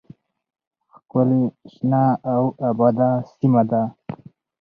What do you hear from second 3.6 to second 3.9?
ده.